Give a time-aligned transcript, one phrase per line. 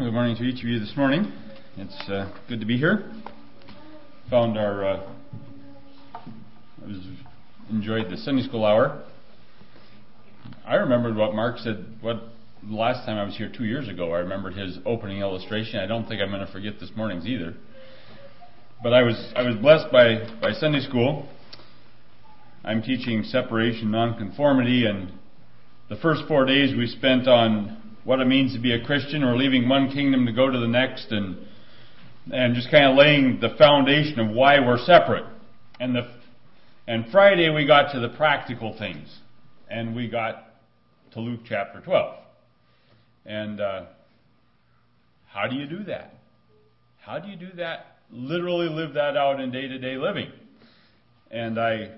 [0.00, 1.30] Good morning to each of you this morning.
[1.76, 3.12] It's uh, good to be here.
[4.30, 5.12] Found our, uh,
[6.14, 6.96] I was
[7.68, 9.04] enjoyed the Sunday school hour.
[10.66, 11.84] I remembered what Mark said.
[12.00, 12.22] What
[12.66, 15.80] last time I was here two years ago, I remembered his opening illustration.
[15.80, 17.52] I don't think I'm going to forget this morning's either.
[18.82, 21.28] But I was I was blessed by by Sunday school.
[22.64, 25.12] I'm teaching separation, nonconformity, and
[25.90, 29.36] the first four days we spent on what it means to be a Christian or
[29.36, 31.36] leaving one kingdom to go to the next and
[32.32, 35.24] and just kind of laying the foundation of why we're separate.
[35.78, 36.08] And the
[36.86, 39.08] and Friday we got to the practical things.
[39.70, 40.48] And we got
[41.12, 42.16] to Luke chapter 12.
[43.26, 43.84] And uh,
[45.28, 46.14] how do you do that?
[47.00, 47.98] How do you do that?
[48.10, 50.30] Literally live that out in day to day living.
[51.30, 51.92] And I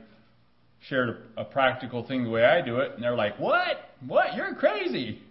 [0.89, 3.79] shared a, a, practical thing the way I do it, and they're like, "What?
[4.07, 4.35] What?
[4.35, 5.23] You're crazy."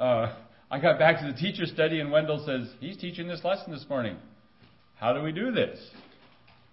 [0.00, 0.34] Uh,
[0.70, 3.84] I got back to the teacher study, and Wendell says, He's teaching this lesson this
[3.88, 4.16] morning.
[4.96, 5.78] How do we do this?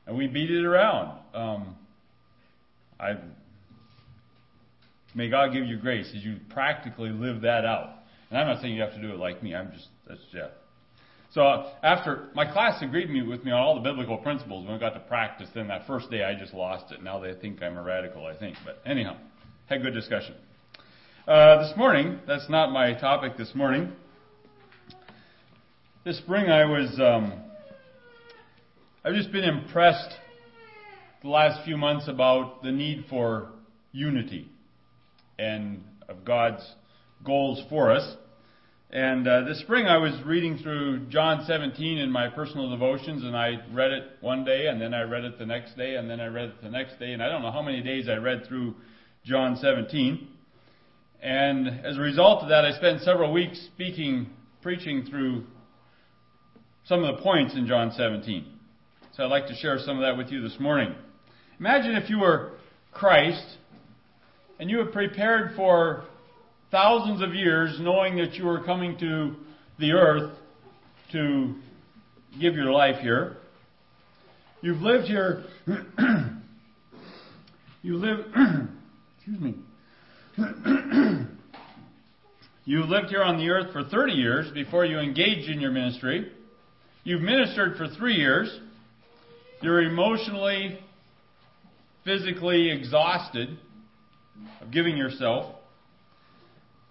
[0.05, 1.19] And we beat it around.
[1.33, 1.75] Um,
[2.99, 3.17] I
[5.17, 7.89] May God give you grace as you practically live that out.
[8.29, 9.55] And I'm not saying you have to do it like me.
[9.55, 10.51] I'm just, that's Jeff.
[11.31, 14.79] So uh, after my class agreed with me on all the biblical principles when we
[14.79, 17.01] got to practice, then that first day I just lost it.
[17.01, 18.57] Now they think I'm a radical, I think.
[18.63, 19.17] But anyhow,
[19.65, 20.35] had good discussion.
[21.27, 23.91] Uh, this morning, that's not my topic this morning.
[26.05, 27.33] This spring, I was, um,
[29.03, 30.13] I've just been impressed
[31.21, 33.49] the last few months about the need for
[33.91, 34.49] unity
[35.37, 36.65] and of God's
[37.25, 38.09] goals for us.
[38.89, 43.35] And uh, this spring, I was reading through John 17 in my personal devotions, and
[43.35, 46.21] I read it one day, and then I read it the next day, and then
[46.21, 48.45] I read it the next day, and I don't know how many days I read
[48.47, 48.75] through
[49.25, 50.35] John 17.
[51.21, 54.29] And as a result of that, I spent several weeks speaking,
[54.61, 55.45] preaching through
[56.85, 58.45] some of the points in John 17.
[59.15, 60.93] So I'd like to share some of that with you this morning.
[61.59, 62.51] Imagine if you were
[62.91, 63.57] Christ
[64.59, 66.03] and you had prepared for
[66.71, 69.35] thousands of years knowing that you were coming to
[69.79, 70.37] the earth
[71.11, 71.55] to
[72.39, 73.37] give your life here.
[74.61, 75.45] You've lived here.
[77.81, 78.19] you live.
[79.17, 79.55] excuse me.
[82.65, 86.31] you lived here on the earth for 30 years before you engaged in your ministry.
[87.03, 88.55] You've ministered for three years.
[89.63, 90.79] You're emotionally,
[92.05, 93.57] physically exhausted
[94.61, 95.55] of giving yourself.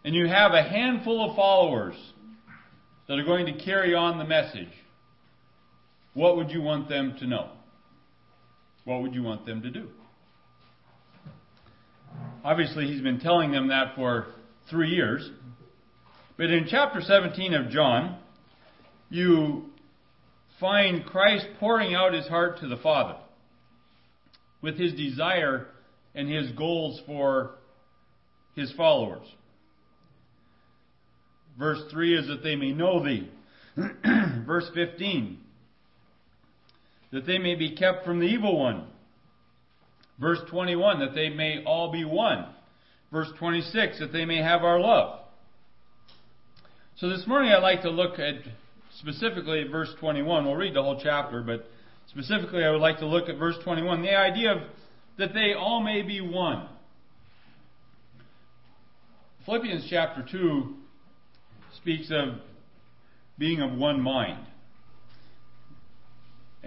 [0.05, 1.95] And you have a handful of followers
[3.07, 4.73] that are going to carry on the message.
[6.15, 7.51] What would you want them to know?
[8.85, 9.89] What would you want them to do?
[12.47, 14.29] Obviously, he's been telling them that for
[14.71, 15.29] three years.
[16.37, 18.21] But in chapter 17 of John,
[19.11, 19.65] you
[20.61, 23.17] find Christ pouring out his heart to the Father
[24.63, 25.67] with his desire
[26.15, 27.57] and his goals for
[28.55, 29.27] his followers.
[31.59, 33.29] Verse 3 is that they may know thee.
[34.47, 35.39] Verse 15,
[37.11, 38.87] that they may be kept from the evil one.
[40.19, 42.47] Verse 21, that they may all be one.
[43.13, 45.21] Verse 26, that they may have our love.
[46.97, 48.37] So this morning I'd like to look at
[48.99, 50.47] specifically at verse 21.
[50.47, 51.69] We'll read the whole chapter, but
[52.09, 54.03] specifically I would like to look at verse 21.
[54.03, 54.63] The idea of
[55.19, 56.69] that they all may be one.
[59.45, 60.75] Philippians chapter 2
[61.77, 62.41] speaks of
[63.39, 64.47] being of one mind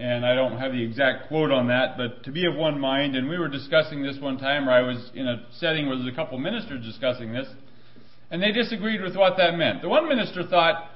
[0.00, 3.16] and I don't have the exact quote on that, but to be of one mind.
[3.16, 6.06] And we were discussing this one time where I was in a setting where there
[6.06, 7.46] was a couple ministers discussing this,
[8.30, 9.82] and they disagreed with what that meant.
[9.82, 10.90] The one minister thought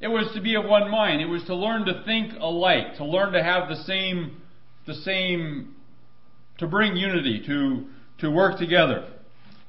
[0.00, 1.20] it was to be of one mind.
[1.20, 4.40] It was to learn to think alike, to learn to have the same,
[4.86, 5.74] the same,
[6.58, 7.86] to bring unity, to
[8.18, 9.08] to work together,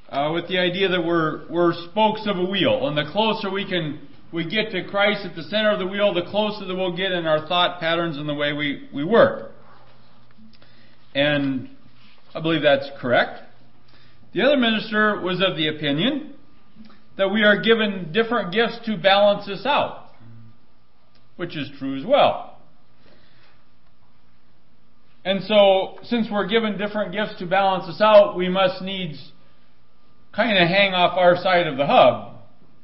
[0.10, 3.68] uh, with the idea that we're we're spokes of a wheel, and the closer we
[3.68, 6.96] can we get to Christ at the center of the wheel, the closer that we'll
[6.96, 9.52] get in our thought patterns and the way we, we work.
[11.16, 11.70] And
[12.36, 13.42] I believe that's correct.
[14.34, 16.34] The other minister was of the opinion
[17.18, 20.12] that we are given different gifts to balance this out,
[21.38, 22.60] which is true as well.
[25.26, 29.32] And so, since we're given different gifts to balance this out, we must needs
[30.34, 32.37] kind of hang off our side of the hub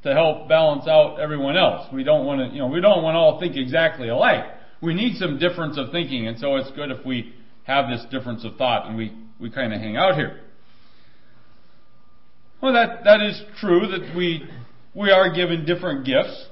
[0.03, 1.87] to help balance out everyone else.
[1.93, 4.43] We don't want to, you know, we don't want to all think exactly alike.
[4.81, 7.33] We need some difference of thinking, and so it's good if we
[7.63, 10.41] have this difference of thought and we, we kind of hang out here.
[12.61, 14.47] Well, that, that is true that we,
[14.93, 16.47] we are given different gifts.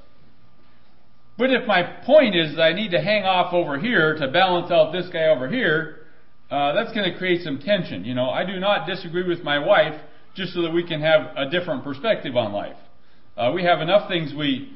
[1.38, 4.70] But if my point is that I need to hang off over here to balance
[4.70, 6.06] out this guy over here,
[6.50, 8.04] uh, that's going to create some tension.
[8.04, 9.98] You know, I do not disagree with my wife
[10.34, 12.76] just so that we can have a different perspective on life.
[13.36, 14.72] Uh, we have enough things we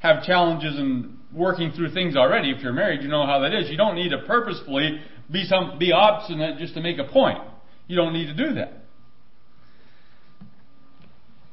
[0.00, 2.50] have challenges and working through things already.
[2.50, 3.70] If you're married, you know how that is.
[3.70, 5.00] You don't need to purposefully
[5.30, 7.38] be some be obstinate just to make a point.
[7.86, 8.84] You don't need to do that.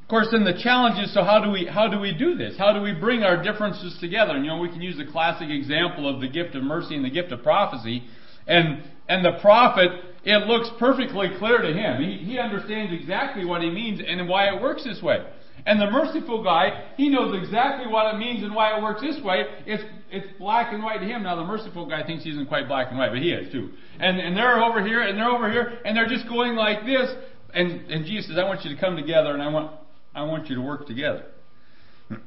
[0.04, 2.58] Of course, then the challenge is so how do we how do we do this?
[2.58, 4.34] How do we bring our differences together?
[4.34, 7.04] And you know, we can use the classic example of the gift of mercy and
[7.04, 8.04] the gift of prophecy.
[8.46, 9.90] And and the prophet,
[10.24, 12.02] it looks perfectly clear to him.
[12.02, 15.26] He, he understands exactly what he means and why it works this way.
[15.66, 19.20] And the merciful guy, he knows exactly what it means and why it works this
[19.24, 19.46] way.
[19.66, 21.24] It's, it's black and white to him.
[21.24, 23.72] Now the merciful guy thinks he isn't quite black and white, but he is too.
[24.00, 27.10] And, and they're over here and they're over here and they're just going like this.
[27.54, 29.72] And, and Jesus says, I want you to come together and I want,
[30.14, 31.26] I want you to work together.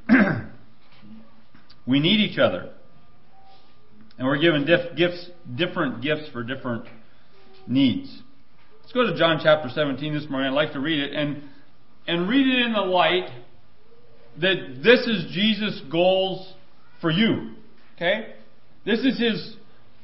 [1.87, 2.71] we need each other.
[4.17, 6.85] And we're given diff, gifts, different gifts for different
[7.67, 8.21] needs.
[8.81, 10.49] Let's go to John chapter 17 this morning.
[10.49, 11.13] I'd like to read it.
[11.13, 11.43] And
[12.09, 13.29] and read it in the light
[14.41, 16.53] that this is Jesus' goals
[17.01, 17.51] for you.
[17.95, 18.33] Okay?
[18.85, 19.55] This is his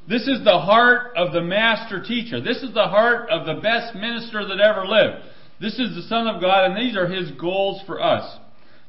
[0.07, 2.40] this is the heart of the master teacher.
[2.40, 5.24] This is the heart of the best minister that ever lived.
[5.60, 8.38] This is the Son of God, and these are his goals for us.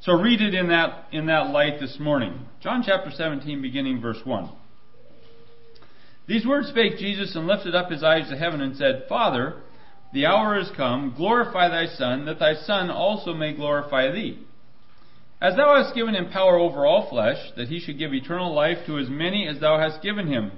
[0.03, 2.41] So read it in that in that light this morning.
[2.61, 4.51] John chapter 17, beginning verse 1.
[6.29, 9.63] These words spake Jesus and lifted up his eyes to heaven and said, Father,
[10.17, 14.39] the hour is come, glorify thy Son, that thy Son also may glorify thee.
[15.43, 18.79] As thou hast given him power over all flesh, that he should give eternal life
[18.87, 20.53] to as many as thou hast given him.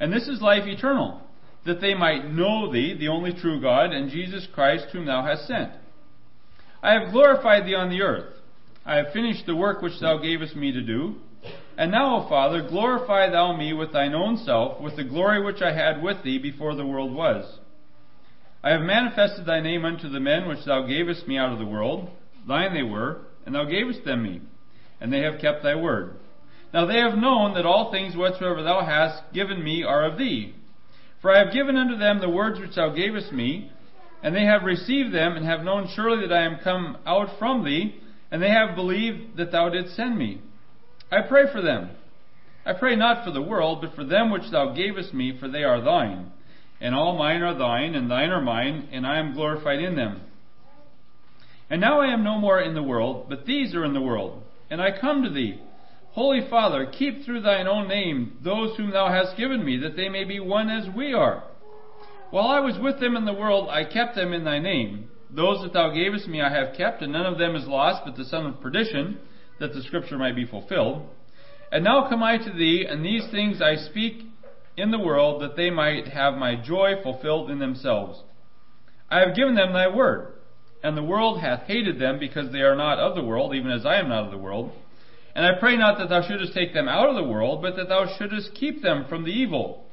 [0.00, 1.20] And this is life eternal,
[1.66, 5.46] that they might know thee, the only true God, and Jesus Christ, whom thou hast
[5.46, 5.72] sent.
[6.82, 8.32] I have glorified thee on the earth.
[8.86, 11.16] I have finished the work which thou gavest me to do.
[11.76, 15.60] And now, O Father, glorify thou me with thine own self, with the glory which
[15.60, 17.58] I had with thee before the world was.
[18.66, 21.64] I have manifested thy name unto the men which thou gavest me out of the
[21.64, 22.10] world.
[22.48, 24.40] Thine they were, and thou gavest them me,
[25.00, 26.16] and they have kept thy word.
[26.74, 30.56] Now they have known that all things whatsoever thou hast given me are of thee.
[31.22, 33.70] For I have given unto them the words which thou gavest me,
[34.20, 37.64] and they have received them, and have known surely that I am come out from
[37.64, 37.94] thee,
[38.32, 40.40] and they have believed that thou didst send me.
[41.12, 41.90] I pray for them.
[42.64, 45.62] I pray not for the world, but for them which thou gavest me, for they
[45.62, 46.32] are thine
[46.80, 50.20] and all mine are thine, and thine are mine, and I am glorified in them.
[51.68, 54.42] And now I am no more in the world, but these are in the world,
[54.70, 55.60] and I come to thee.
[56.12, 60.08] Holy Father, keep through thine own name those whom thou hast given me, that they
[60.08, 61.44] may be one as we are.
[62.30, 65.10] While I was with them in the world, I kept them in thy name.
[65.30, 68.16] Those that thou gavest me I have kept, and none of them is lost but
[68.16, 69.18] the son of perdition,
[69.60, 71.06] that the scripture might be fulfilled.
[71.70, 74.25] And now come I to thee, and these things I speak
[74.76, 78.22] in the world that they might have my joy fulfilled in themselves.
[79.10, 80.34] I have given them thy word,
[80.82, 83.86] and the world hath hated them because they are not of the world, even as
[83.86, 84.72] I am not of the world.
[85.34, 87.88] And I pray not that thou shouldest take them out of the world, but that
[87.88, 89.84] thou shouldest keep them from the evil.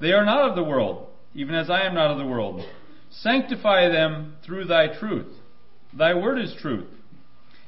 [0.00, 2.64] They are not of the world, even as I am not of the world.
[3.10, 5.32] Sanctify them through thy truth.
[5.96, 6.88] Thy word is truth.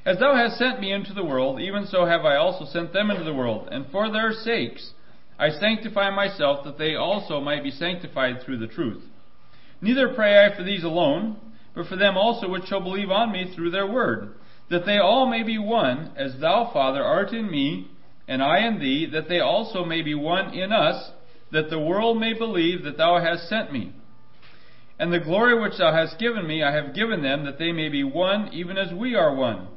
[0.04, 3.10] As thou hast sent me into the world, even so have I also sent them
[3.10, 4.92] into the world, and for their sakes
[5.38, 9.02] I sanctify myself that they also might be sanctified through the truth.
[9.80, 11.36] Neither pray I for these alone,
[11.74, 14.34] but for them also which shall believe on me through their word,
[14.70, 17.88] that they all may be one, as thou, Father, art in me,
[18.28, 21.10] and I in thee, that they also may be one in us,
[21.50, 23.92] that the world may believe that thou hast sent me.
[24.98, 27.88] And the glory which thou hast given me I have given them, that they may
[27.88, 29.68] be one, even as we are one.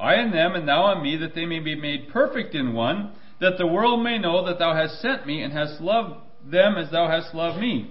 [0.00, 3.12] I in them, and thou in me, that they may be made perfect in one,
[3.44, 6.14] that the world may know that thou hast sent me and hast loved
[6.50, 7.90] them as thou hast loved me.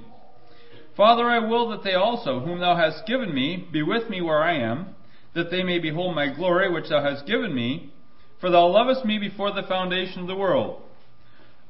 [0.98, 4.42] Father, I will that they also, whom thou hast given me, be with me where
[4.42, 4.96] I am,
[5.36, 7.92] that they may behold my glory which thou hast given me,
[8.42, 10.82] for thou lovest me before the foundation of the world.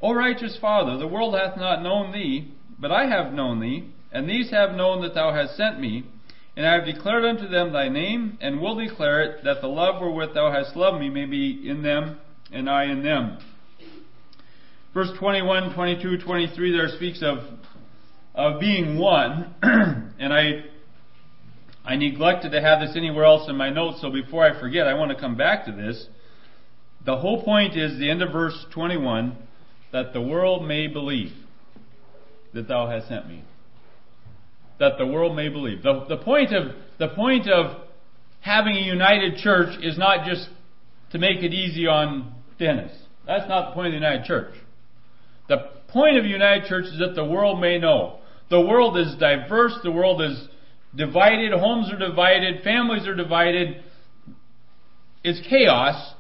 [0.02, 4.30] O righteous Father, the world hath not known thee, but I have known thee, and
[4.30, 6.06] these have known that thou hast sent me,
[6.56, 10.02] and I have declared unto them thy name, and will declare it, that the love
[10.02, 13.40] wherewith thou hast loved me may be in them, and I in them.
[14.94, 17.40] Verse 21, 22, 23 there speaks of,
[18.36, 19.56] of being one.
[19.64, 20.66] and I,
[21.84, 24.94] I neglected to have this anywhere else in my notes, so before I forget, I
[24.94, 26.06] want to come back to this.
[27.06, 29.36] The whole point is the end of verse 21
[29.92, 31.34] that the world may believe
[32.54, 33.44] that thou hast sent me.
[34.80, 35.82] That the world may believe.
[35.82, 37.82] The, the, point of, the point of
[38.42, 40.50] having a united church is not just
[41.12, 42.92] to make it easy on Dennis.
[43.26, 44.54] That's not the point of the United Church.
[45.94, 48.20] Point of United Church is that the world may know.
[48.50, 50.48] The world is diverse, the world is
[50.96, 53.84] divided, homes are divided, families are divided.
[55.24, 56.14] It's chaos,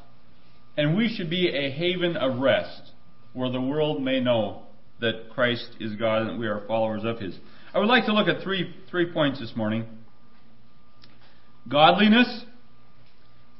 [0.77, 2.91] and we should be a haven of rest
[3.33, 4.63] where the world may know
[5.01, 7.35] that Christ is God and we are followers of His.
[7.73, 9.85] I would like to look at three, three points this morning
[11.67, 12.45] godliness,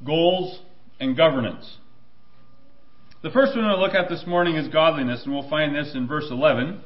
[0.06, 0.60] goals,
[1.00, 1.78] and governance.
[3.24, 6.10] The first one I'll look at this morning is godliness, and we'll find this in
[6.10, 6.82] verse 11.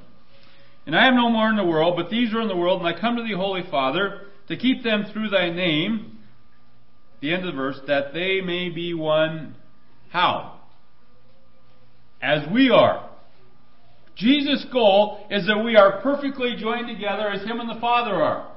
[0.86, 2.88] And I am no more in the world, but these are in the world, and
[2.88, 6.20] I come to thee, Holy Father, to keep them through thy name.
[7.22, 9.56] The end of the verse, that they may be one.
[10.10, 10.60] How?
[12.22, 13.10] As we are.
[14.16, 18.48] Jesus' goal is that we are perfectly joined together as Him and the Father are.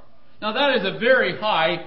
[0.43, 1.87] Now that is a very high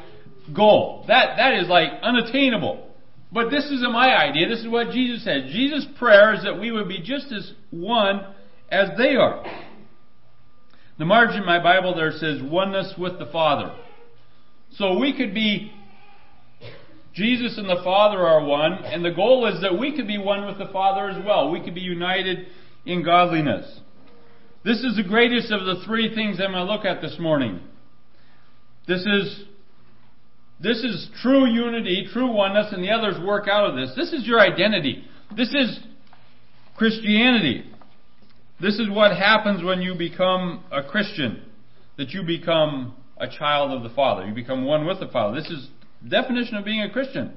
[0.56, 1.06] goal.
[1.08, 2.93] That, that is like unattainable.
[3.34, 4.48] But this isn't my idea.
[4.48, 5.48] This is what Jesus said.
[5.52, 8.22] Jesus' prayer is that we would be just as one
[8.70, 9.44] as they are.
[11.00, 13.76] The margin in my Bible there says oneness with the Father.
[14.74, 15.72] So we could be
[17.14, 20.46] Jesus and the Father are one, and the goal is that we could be one
[20.46, 21.52] with the Father as well.
[21.52, 22.48] We could be united
[22.86, 23.80] in godliness.
[24.64, 27.60] This is the greatest of the three things I'm going to look at this morning.
[28.88, 29.44] This is
[30.64, 33.92] this is true unity, true oneness, and the others work out of this.
[33.98, 35.04] This is your identity.
[35.36, 35.78] This is
[36.78, 37.66] Christianity.
[38.62, 41.44] This is what happens when you become a Christian.
[41.98, 44.26] That you become a child of the Father.
[44.26, 45.36] You become one with the Father.
[45.36, 45.68] This is
[46.02, 47.34] the definition of being a Christian.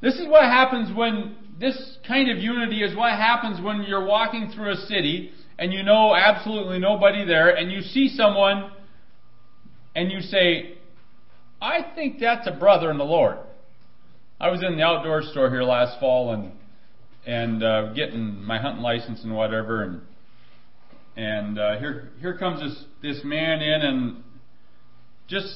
[0.00, 4.52] This is what happens when this kind of unity is what happens when you're walking
[4.54, 8.70] through a city and you know absolutely nobody there and you see someone
[9.96, 10.77] and you say,
[11.60, 13.38] I think that's a brother in the Lord.
[14.40, 16.52] I was in the outdoor store here last fall and
[17.26, 20.00] and uh, getting my hunting license and whatever, and
[21.16, 24.24] and uh, here here comes this this man in and
[25.26, 25.48] just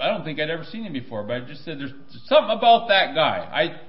[0.00, 1.92] I don't think I'd ever seen him before, but I just said there's
[2.26, 3.48] something about that guy.
[3.52, 3.80] I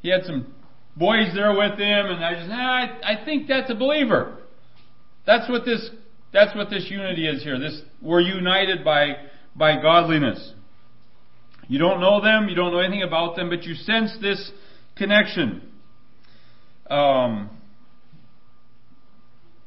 [0.00, 0.54] he had some
[0.96, 4.38] boys there with him, and I just ah, I I think that's a believer.
[5.26, 5.90] That's what this
[6.32, 7.58] that's what this unity is here.
[7.58, 9.16] This we're united by
[9.56, 10.52] by godliness.
[11.68, 14.50] You don't know them, you don't know anything about them, but you sense this
[14.96, 15.62] connection.
[16.90, 17.50] Um,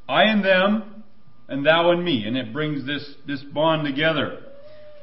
[0.08, 1.04] I and them,
[1.48, 4.40] and thou and me, and it brings this, this bond together.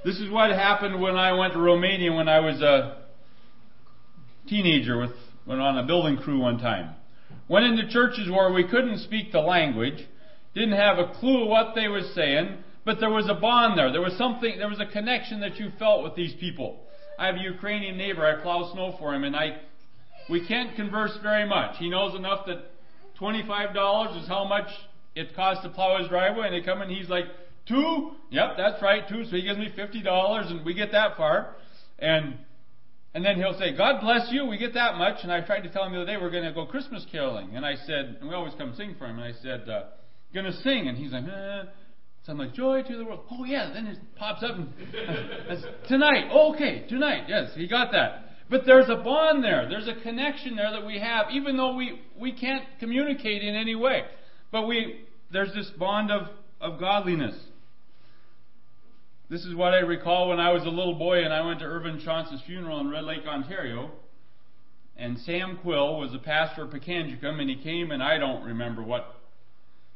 [0.05, 3.03] This is what happened when I went to Romania when I was a
[4.47, 5.11] teenager with
[5.45, 6.95] went on a building crew one time.
[7.47, 10.07] Went into churches where we couldn't speak the language,
[10.53, 13.91] didn't have a clue what they were saying, but there was a bond there.
[13.91, 16.79] There was something, there was a connection that you felt with these people.
[17.17, 18.25] I have a Ukrainian neighbor.
[18.25, 19.57] I plow snow for him, and I,
[20.29, 21.77] we can't converse very much.
[21.77, 22.63] He knows enough that
[23.19, 24.67] $25 is how much
[25.15, 27.25] it costs to plow his driveway, and they come and he's like,
[27.67, 28.11] two?
[28.29, 29.25] Yep, that's right, two.
[29.25, 31.55] So he gives me $50, and we get that far.
[31.97, 32.37] And,
[33.15, 35.19] and then he'll say, God bless you, we get that much.
[35.23, 37.55] And I tried to tell him the other day, we're going to go Christmas caroling.
[37.55, 39.83] And I said, and we always come sing for him, and I said, uh,
[40.33, 40.87] going to sing.
[40.87, 41.63] And he's like, eh.
[42.27, 43.21] I'm like, joy to the world.
[43.31, 44.73] Oh yeah, then it pops up and
[45.87, 46.29] tonight.
[46.31, 47.25] Oh, okay, tonight.
[47.27, 48.31] Yes, he got that.
[48.49, 49.67] But there's a bond there.
[49.69, 53.75] There's a connection there that we have, even though we, we can't communicate in any
[53.75, 54.03] way.
[54.51, 56.27] But we there's this bond of,
[56.61, 57.35] of godliness.
[59.29, 61.65] This is what I recall when I was a little boy and I went to
[61.65, 63.91] Irvin Chaunce's funeral in Red Lake, Ontario.
[64.95, 68.81] And Sam Quill was the pastor of Pikangikum, and he came, and I don't remember
[68.81, 69.13] what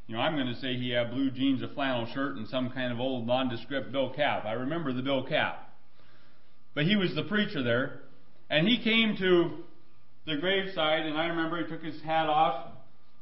[0.10, 2.72] you know, I'm going to say he had blue jeans, a flannel shirt, and some
[2.72, 4.44] kind of old nondescript Bill cap.
[4.44, 5.72] I remember the Bill cap.
[6.74, 8.00] But he was the preacher there.
[8.50, 9.58] And he came to
[10.26, 12.72] the graveside, and I remember he took his hat off,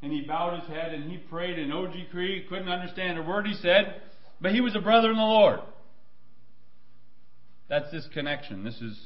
[0.01, 2.45] and he bowed his head, and he prayed in OG Cree.
[2.47, 4.01] Couldn't understand a word he said,
[4.39, 5.59] but he was a brother in the Lord.
[7.67, 8.63] That's this connection.
[8.63, 8.97] This is,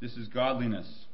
[0.00, 1.05] this is godliness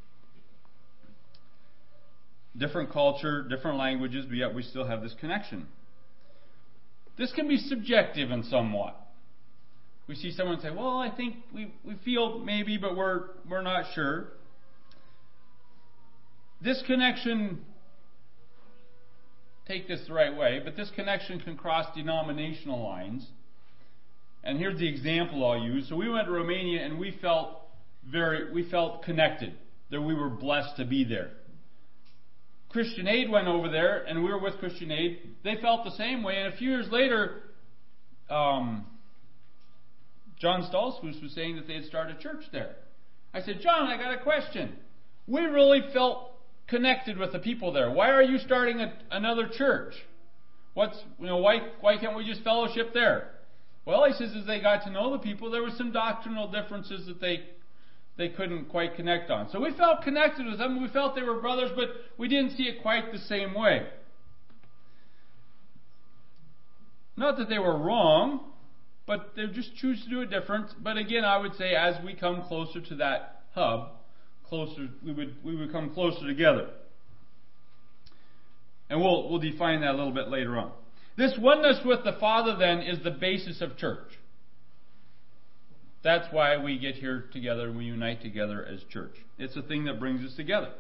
[2.57, 5.67] different culture, different languages, but yet we still have this connection.
[7.17, 8.97] This can be subjective in somewhat.
[10.09, 13.85] We see someone say, "Well, I think we, we feel maybe, but we're we're not
[13.95, 14.29] sure."
[16.61, 17.65] This connection
[19.67, 23.27] take this the right way, but this connection can cross denominational lines.
[24.45, 25.89] And here's the example I'll use.
[25.89, 27.61] So we went to Romania and we felt
[28.11, 29.55] very we felt connected.
[29.91, 31.33] That we were blessed to be there.
[32.73, 35.21] Christian Aid went over there, and we were with Christian Aid.
[35.45, 37.43] They felt the same way, and a few years later,
[38.31, 38.87] um,
[40.41, 42.77] John Stoltzfus was saying that they had started a church there.
[43.35, 44.73] I said, John, I got a question.
[45.27, 46.33] We really felt
[46.73, 47.91] connected with the people there?
[47.91, 49.95] Why are you starting a, another church?
[50.75, 53.31] What's you know why why can't we just fellowship there?
[53.85, 57.07] Well, he says as they got to know the people, there were some doctrinal differences
[57.07, 57.43] that they
[58.17, 59.49] they couldn't quite connect on.
[59.51, 60.83] So we felt connected with them.
[60.83, 61.89] We felt they were brothers, but
[62.19, 63.87] we didn't see it quite the same way.
[67.17, 68.41] Not that they were wrong,
[69.07, 70.71] but they just choose to do it different.
[70.83, 73.91] But again, I would say as we come closer to that hub,
[74.49, 76.69] closer we would we would come closer together.
[78.89, 80.73] And we'll we'll define that a little bit later on.
[81.17, 84.19] This oneness with the Father then is the basis of church.
[86.03, 89.15] That's why we get here together we unite together as church.
[89.39, 90.73] It's a thing that brings us together.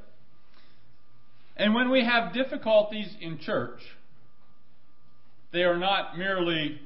[1.57, 3.81] And when we have difficulties in church,
[5.53, 6.81] they are not merely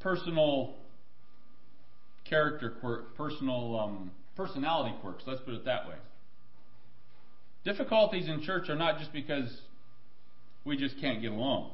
[0.00, 0.76] personal
[2.24, 5.24] character quirk, personal um, personality quirks.
[5.26, 5.96] Let's put it that way.
[7.64, 9.60] Difficulties in church are not just because
[10.64, 11.72] we just can't get along.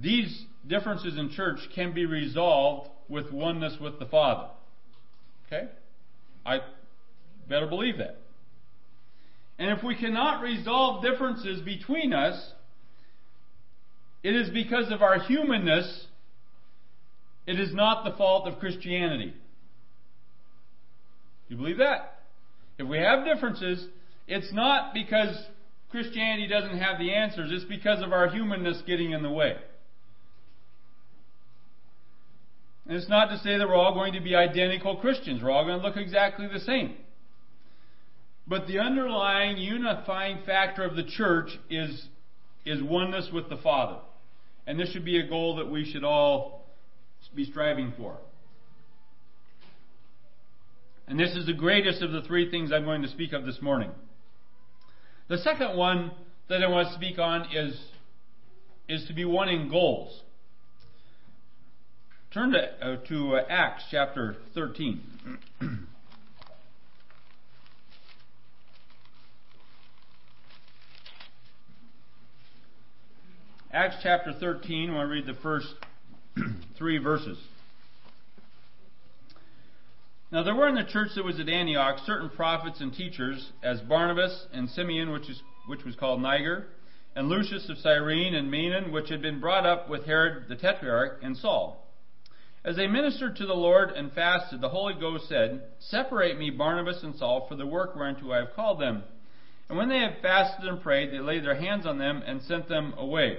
[0.00, 4.48] These differences in church can be resolved with oneness with the Father.
[5.46, 5.68] Okay?
[6.44, 6.60] I
[7.48, 8.18] better believe that.
[9.58, 12.52] And if we cannot resolve differences between us,
[14.22, 16.06] it is because of our humanness.
[17.46, 19.34] It is not the fault of Christianity.
[21.48, 22.20] Do you believe that?
[22.78, 23.86] If we have differences,
[24.26, 25.36] it's not because
[25.90, 29.56] Christianity doesn't have the answers, it's because of our humanness getting in the way.
[32.86, 35.42] And it's not to say that we're all going to be identical Christians.
[35.42, 36.96] We're all going to look exactly the same.
[38.46, 42.06] But the underlying unifying factor of the church is,
[42.64, 43.98] is oneness with the Father.
[44.66, 46.64] And this should be a goal that we should all
[47.34, 48.16] be striving for.
[51.06, 53.60] And this is the greatest of the three things I'm going to speak of this
[53.60, 53.90] morning.
[55.28, 56.12] The second one
[56.48, 57.80] that I want to speak on is,
[58.88, 60.20] is to be one in goals.
[62.32, 65.02] Turn to, uh, to uh, Acts chapter 13.
[73.70, 75.66] Acts chapter 13, I want to read the first
[76.78, 77.36] three verses.
[80.30, 83.82] Now there were in the church that was at Antioch certain prophets and teachers, as
[83.82, 86.68] Barnabas and Simeon, which, is, which was called Niger,
[87.14, 91.18] and Lucius of Cyrene, and Manaen, which had been brought up with Herod the Tetrarch,
[91.22, 91.81] and Saul.
[92.64, 97.02] As they ministered to the Lord and fasted, the Holy Ghost said, Separate me, Barnabas
[97.02, 99.02] and Saul, for the work whereunto I have called them.
[99.68, 102.68] And when they had fasted and prayed, they laid their hands on them and sent
[102.68, 103.38] them away.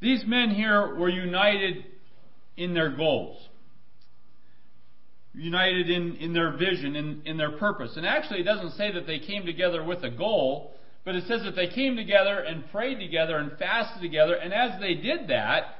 [0.00, 1.84] These men here were united
[2.56, 3.48] in their goals,
[5.32, 7.92] united in, in their vision, in, in their purpose.
[7.96, 11.42] And actually, it doesn't say that they came together with a goal, but it says
[11.44, 14.34] that they came together and prayed together and fasted together.
[14.34, 15.76] And as they did that,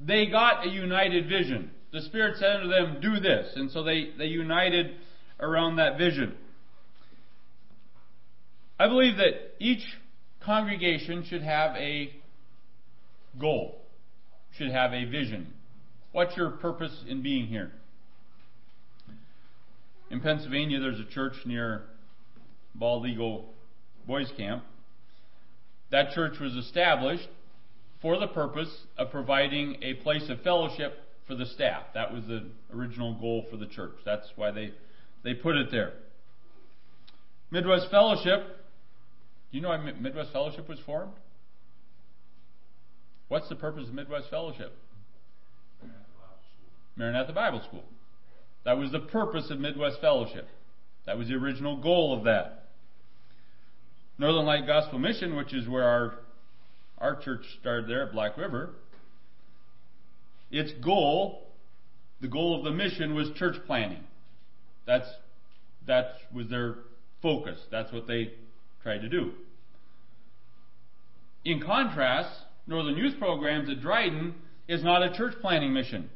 [0.00, 1.70] they got a united vision.
[1.92, 3.52] The Spirit said unto them, Do this.
[3.56, 4.92] And so they, they united
[5.40, 6.36] around that vision.
[8.78, 9.82] I believe that each
[10.40, 12.12] congregation should have a
[13.40, 13.80] goal,
[14.56, 15.52] should have a vision.
[16.12, 17.72] What's your purpose in being here?
[20.10, 21.82] In Pennsylvania, there's a church near
[22.74, 23.52] Bald Eagle
[24.06, 24.64] Boys Camp.
[25.90, 27.28] That church was established
[28.00, 30.94] for the purpose of providing a place of fellowship
[31.26, 31.82] for the staff.
[31.94, 33.96] That was the original goal for the church.
[34.04, 34.72] That's why they,
[35.24, 35.92] they put it there.
[37.50, 38.46] Midwest Fellowship,
[39.50, 41.12] do you know why Midwest Fellowship was formed?
[43.28, 44.72] What's the purpose of Midwest Fellowship?
[46.96, 47.84] Maranatha Bible School.
[48.64, 50.48] That was the purpose of Midwest Fellowship.
[51.06, 52.70] That was the original goal of that.
[54.18, 56.14] Northern Light Gospel Mission, which is where our
[57.00, 58.70] our church started there at Black River.
[60.50, 61.48] Its goal,
[62.20, 64.04] the goal of the mission, was church planting.
[64.86, 65.08] That's
[65.86, 66.76] that was their
[67.22, 67.58] focus.
[67.70, 68.32] That's what they
[68.82, 69.32] tried to do.
[71.44, 72.30] In contrast,
[72.66, 74.34] Northern Youth Programs at Dryden
[74.66, 76.10] is not a church planting mission.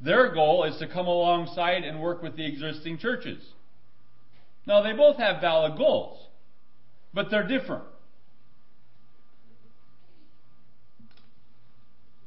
[0.00, 3.40] Their goal is to come alongside and work with the existing churches.
[4.66, 6.18] Now, they both have valid goals,
[7.14, 7.84] but they're different.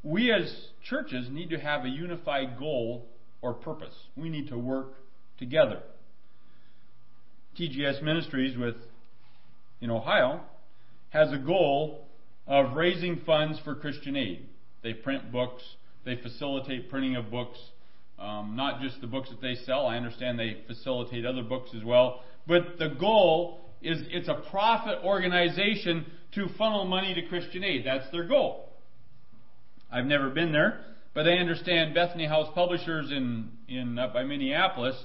[0.06, 3.08] We as churches need to have a unified goal
[3.42, 3.96] or purpose.
[4.16, 4.94] We need to work
[5.40, 5.82] together.
[7.60, 8.76] TGS Ministries with
[9.82, 10.42] in Ohio
[11.10, 12.06] has a goal
[12.46, 14.48] of raising funds for Christian aid.
[14.84, 15.64] They print books,
[16.06, 17.58] they facilitate printing of books
[18.18, 19.88] Um, not just the books that they sell.
[19.88, 22.22] I understand they facilitate other books as well.
[22.48, 27.86] But the goal is it's a profit organization to funnel money to Christian aid.
[27.86, 28.65] That's their goal.
[29.96, 30.82] I've never been there,
[31.14, 34.96] but I understand Bethany House Publishers in in up by Minneapolis.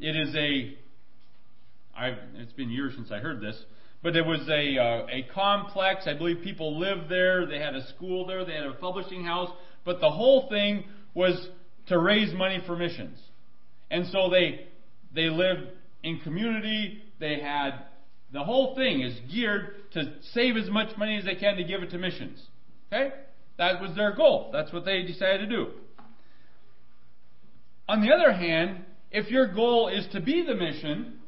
[0.00, 0.74] It is a
[1.94, 3.62] I've, it's been years since I heard this,
[4.02, 6.06] but it was a uh, a complex.
[6.06, 7.44] I believe people lived there.
[7.44, 8.42] They had a school there.
[8.46, 9.50] They had a publishing house.
[9.84, 11.48] But the whole thing was
[11.88, 13.18] to raise money for missions,
[13.90, 14.66] and so they
[15.14, 15.68] they lived
[16.02, 17.02] in community.
[17.20, 17.72] They had
[18.32, 21.82] the whole thing is geared to save as much money as they can to give
[21.82, 22.42] it to missions.
[22.90, 23.12] Okay,
[23.58, 24.50] that was their goal.
[24.52, 25.66] That's what they decided to do.
[27.88, 31.18] On the other hand, if your goal is to be the mission,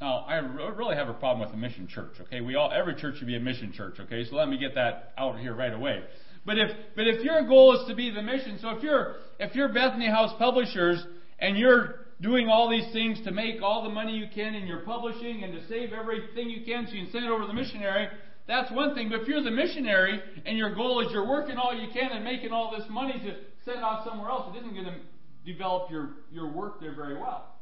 [0.00, 2.12] now, I really have a problem with a mission church.
[2.20, 3.94] Okay, we all every church should be a mission church.
[3.98, 6.02] Okay, so let me get that out here right away.
[6.44, 9.54] But if but if your goal is to be the mission, so if you're if
[9.54, 11.02] you're Bethany House Publishers
[11.38, 14.80] and you're doing all these things to make all the money you can in your
[14.80, 17.54] publishing and to save everything you can so you can send it over to the
[17.54, 18.08] missionary,
[18.46, 19.08] that's one thing.
[19.08, 22.24] But if you're the missionary and your goal is you're working all you can and
[22.24, 24.94] making all this money to send off somewhere else, it isn't going to
[25.44, 27.54] develop your, your work there very well.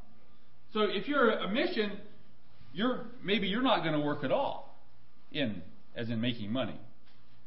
[0.73, 1.92] So if you're a mission,
[2.73, 4.77] you're maybe you're not going to work at all
[5.33, 5.62] in
[5.97, 6.79] as in making money.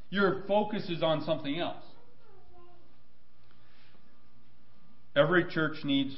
[0.10, 1.84] Your focus is on something else.
[5.16, 6.16] Every church needs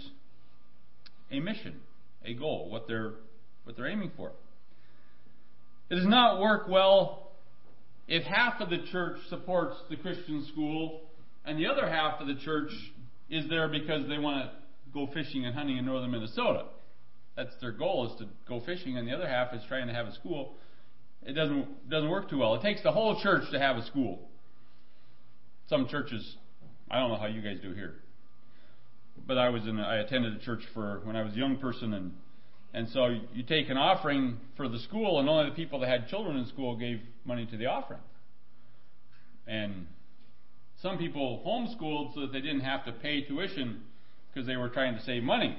[1.31, 1.79] a mission,
[2.23, 3.13] a goal, what they're
[3.63, 4.31] what they're aiming for.
[5.89, 7.31] It does not work well
[8.07, 11.01] if half of the church supports the Christian school
[11.45, 12.71] and the other half of the church
[13.29, 14.51] is there because they want to
[14.93, 16.65] go fishing and hunting in northern Minnesota.
[17.35, 20.07] That's their goal is to go fishing, and the other half is trying to have
[20.07, 20.55] a school.
[21.23, 22.55] It doesn't doesn't work too well.
[22.55, 24.27] It takes the whole church to have a school.
[25.67, 26.35] Some churches,
[26.89, 27.95] I don't know how you guys do here,
[29.27, 31.93] but I was in I attended a church for when I was a young person,
[31.93, 32.13] and
[32.73, 36.07] and so you take an offering for the school, and only the people that had
[36.07, 38.01] children in school gave money to the offering.
[39.47, 39.87] And
[40.81, 43.81] some people homeschooled so that they didn't have to pay tuition
[44.31, 45.57] because they were trying to save money.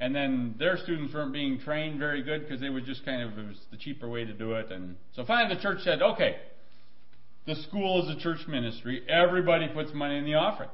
[0.00, 3.36] And then their students weren't being trained very good because they would just kind of
[3.36, 4.70] it was the cheaper way to do it.
[4.70, 6.36] And so finally the church said okay
[7.46, 9.02] the school is a church ministry.
[9.08, 10.68] Everybody puts money in the offering.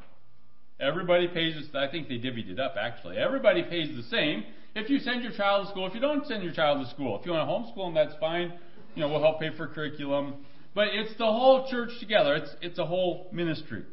[0.81, 3.17] Everybody pays i think they divvied it up actually.
[3.17, 4.45] Everybody pays the same
[4.75, 7.19] if you send your child to school if you don't send your child to school
[7.19, 8.53] if you want to homeschool them that's fine
[8.95, 10.35] you know we'll help pay for curriculum
[10.75, 13.85] but it's the whole church together it's it's a whole ministry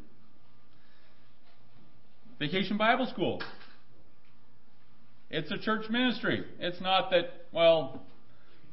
[2.38, 3.40] vacation bible school
[5.32, 6.44] it's a church ministry.
[6.60, 8.02] It's not that, well,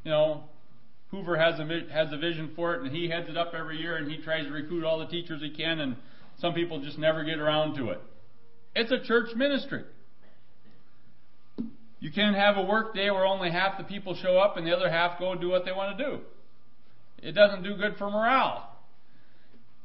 [0.04, 0.44] you know,
[1.10, 3.96] Hoover has a has a vision for it and he heads it up every year
[3.96, 5.96] and he tries to recruit all the teachers he can and
[6.38, 8.02] some people just never get around to it.
[8.76, 9.86] It's a church ministry.
[12.00, 14.76] You can't have a work day where only half the people show up and the
[14.76, 16.20] other half go do what they want to do.
[17.22, 18.78] It doesn't do good for morale.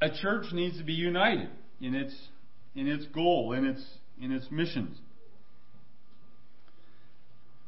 [0.00, 1.48] A church needs to be united
[1.80, 2.14] in its
[2.76, 3.82] in its goal, in its
[4.20, 4.98] in its missions.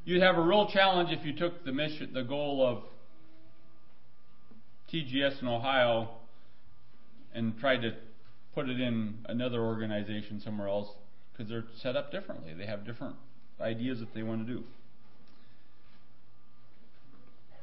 [0.04, 2.84] You'd have a real challenge if you took the mission, the goal of
[4.92, 6.10] TGS in Ohio
[7.34, 7.94] and tried to
[8.54, 10.88] put it in another organization somewhere else
[11.32, 12.54] because they're set up differently.
[12.54, 13.16] They have different
[13.60, 14.64] ideas that they want to do.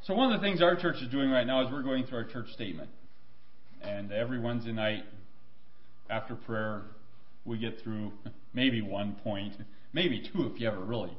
[0.03, 2.19] So one of the things our church is doing right now is we're going through
[2.19, 2.89] our church statement.
[3.81, 5.03] And every Wednesday night
[6.09, 6.83] after prayer,
[7.45, 8.11] we get through
[8.53, 9.53] maybe one point,
[9.93, 11.15] maybe two if you have a really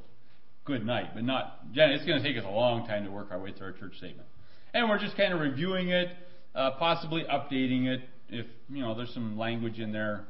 [0.64, 1.60] good night, but not.
[1.74, 3.96] It's going to take us a long time to work our way through our church
[3.98, 4.28] statement,
[4.72, 6.08] and we're just kind of reviewing it,
[6.54, 10.24] uh, possibly updating it if you know there's some language in there.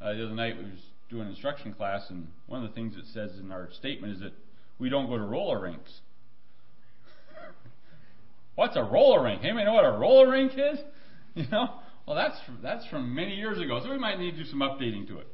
[0.00, 2.94] Uh, the other night we was doing an instruction class, and one of the things
[2.96, 4.32] it says in our statement is that
[4.78, 5.90] we don't go to roller rinks.
[8.54, 9.42] What's a roller rink?
[9.42, 10.78] Anybody know what a roller rink is?
[11.36, 11.74] You know,
[12.08, 15.06] well that's that's from many years ago, so we might need to do some updating
[15.06, 15.28] to it.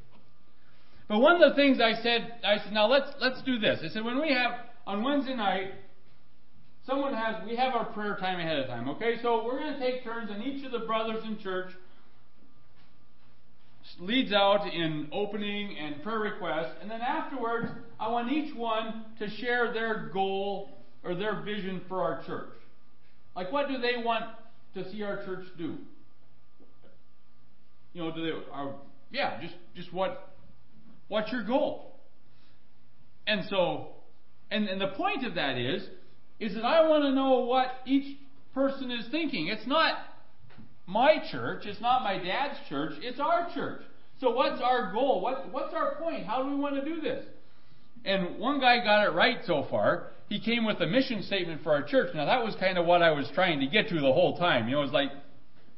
[1.09, 3.81] But one of the things I said, I said, now let's let's do this.
[3.83, 4.53] I said, when we have
[4.87, 5.73] on Wednesday night,
[6.87, 8.91] someone has we have our prayer time ahead of time.
[8.91, 11.71] Okay, so we're going to take turns, and each of the brothers in church
[13.99, 19.29] leads out in opening and prayer requests, and then afterwards, I want each one to
[19.37, 20.71] share their goal
[21.03, 22.53] or their vision for our church.
[23.35, 24.25] Like, what do they want
[24.75, 25.77] to see our church do?
[27.93, 28.75] You know, do they are
[29.11, 30.37] yeah, just just what
[31.09, 32.01] What's your goal?
[33.27, 33.89] And so,
[34.51, 35.83] and, and the point of that is,
[36.39, 38.19] is that I want to know what each
[38.55, 39.49] person is thinking.
[39.49, 39.95] It's not
[40.87, 43.83] my church, it's not my dad's church, it's our church.
[44.21, 45.21] So what's our goal?
[45.21, 46.27] What, what's our point?
[46.27, 47.25] How do we want to do this?
[48.05, 50.09] And one guy got it right so far.
[50.29, 52.15] He came with a mission statement for our church.
[52.15, 54.69] Now that was kind of what I was trying to get to the whole time.
[54.69, 55.11] You know, it was like,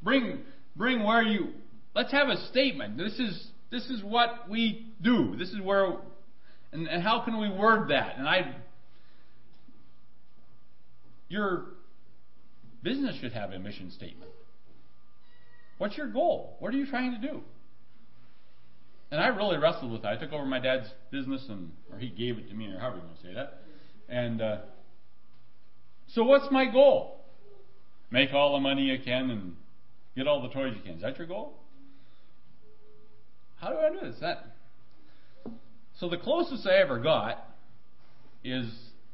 [0.02, 0.40] bring,
[0.76, 1.48] bring where you,
[1.94, 2.96] let's have a statement.
[2.96, 5.36] This is, this is what we do.
[5.36, 5.96] This is where,
[6.72, 8.18] and, and how can we word that?
[8.18, 8.54] And I,
[11.28, 11.66] your
[12.82, 14.30] business should have a mission statement.
[15.78, 16.56] What's your goal?
[16.58, 17.40] What are you trying to do?
[19.10, 20.12] And I really wrestled with that.
[20.12, 22.96] I took over my dad's business, and or he gave it to me, or however
[22.96, 23.62] you want to say that.
[24.08, 24.58] And uh,
[26.08, 27.24] so, what's my goal?
[28.10, 29.56] Make all the money you can and
[30.16, 30.94] get all the toys you can.
[30.94, 31.54] Is that your goal?
[33.56, 34.16] How do I do this?
[34.20, 34.56] That.
[35.98, 37.44] So the closest I ever got
[38.44, 38.66] is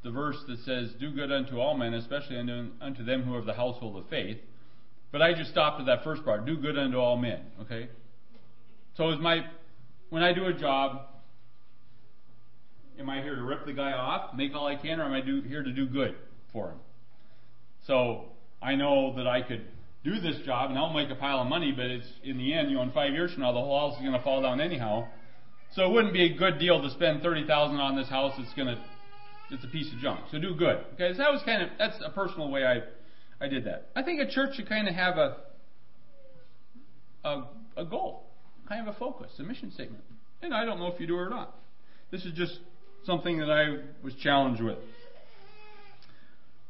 [0.03, 3.39] the verse that says, "Do good unto all men, especially unto, unto them who are
[3.39, 4.39] of the household of faith."
[5.15, 6.45] But I just stopped at that first part.
[6.45, 7.39] Do good unto all men.
[7.61, 7.89] Okay.
[8.97, 9.43] So is my
[10.11, 11.03] when I do a job,
[12.99, 15.21] am I here to rip the guy off, make all I can, or am I
[15.21, 16.17] do, here to do good
[16.53, 16.79] for him?
[17.87, 18.25] So
[18.61, 19.65] I know that I could
[20.03, 22.71] do this job and I'll make a pile of money, but it's in the end,
[22.71, 24.61] you know, in five years from now, the whole house is going to fall down
[24.61, 25.07] anyhow.
[25.77, 28.33] So it wouldn't be a good deal to spend thirty thousand on this house.
[28.39, 28.83] It's going to,
[29.53, 30.23] it's a piece of junk.
[30.33, 30.85] So do good.
[30.95, 32.83] Okay, so that was kind of that's a personal way I,
[33.41, 33.89] I did that.
[33.95, 35.37] I think a church should kind of have a,
[37.25, 37.45] a,
[37.77, 38.25] a goal
[38.69, 40.05] kind of a focus, a mission statement.
[40.43, 41.55] And I don't know if you do or not.
[42.11, 42.59] This is just
[43.05, 44.79] something that I was challenged with.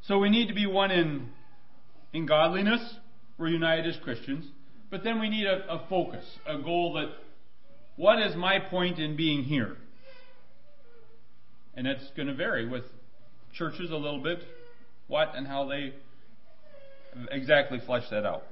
[0.02, 1.28] So we need to be one in
[2.12, 2.80] in godliness.
[3.38, 4.44] We're united as Christians,
[4.90, 7.08] but then we need a, a focus, a goal that
[7.96, 9.76] what is my point in being here?
[11.74, 12.84] And it's going to vary with
[13.52, 14.38] churches a little bit,
[15.08, 15.94] what and how they
[17.30, 18.44] exactly flesh that out.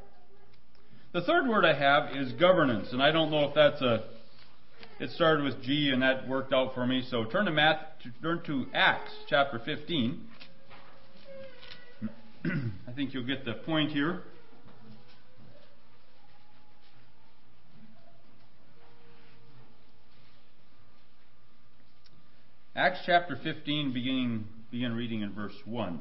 [1.12, 4.05] The third word I have is governance, and I don't know if that's a.
[4.98, 7.05] It started with G, and that worked out for me.
[7.11, 7.79] So turn to Math,
[8.22, 10.20] turn to Acts chapter 15.
[12.44, 14.22] I think you'll get the point here.
[22.75, 26.01] Acts chapter 15, beginning begin reading in verse 1.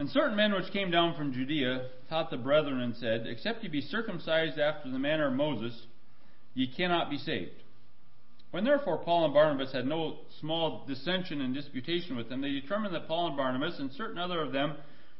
[0.00, 3.68] And certain men which came down from Judea taught the brethren and said, Except ye
[3.68, 5.78] be circumcised after the manner of Moses,
[6.54, 7.62] ye cannot be saved.
[8.50, 12.94] When therefore Paul and Barnabas had no small dissension and disputation with them, they determined
[12.94, 14.76] that Paul and Barnabas and certain other of them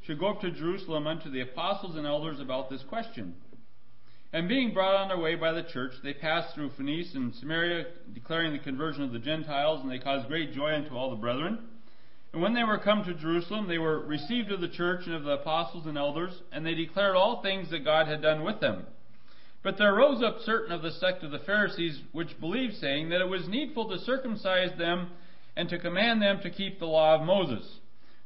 [0.07, 3.35] should go up to Jerusalem unto the apostles and elders about this question.
[4.33, 7.85] And being brought on their way by the church, they passed through Phoenicia and Samaria,
[8.15, 11.67] declaring the conversion of the Gentiles, and they caused great joy unto all the brethren.
[12.33, 15.25] And when they were come to Jerusalem, they were received of the church and of
[15.25, 18.87] the apostles and elders, and they declared all things that God had done with them.
[19.63, 23.21] But there rose up certain of the sect of the Pharisees which believed, saying that
[23.21, 25.11] it was needful to circumcise them
[25.57, 27.79] and to command them to keep the law of Moses.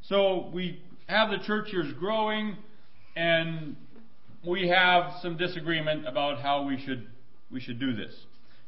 [0.03, 2.57] So we have the church years growing,
[3.17, 3.75] and
[4.47, 7.07] we have some disagreement about how we should
[7.51, 8.13] we should do this.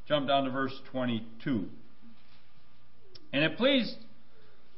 [0.06, 1.66] Jump down to verse 22.
[3.32, 3.96] And it pleased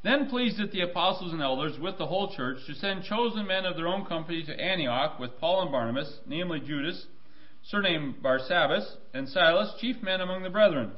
[0.03, 3.67] then pleased it the apostles and elders with the whole church to send chosen men
[3.67, 7.07] of their own company to Antioch with Paul and Barnabas, namely Judas,
[7.65, 10.93] surnamed Barsabas, and Silas, chief men among the brethren.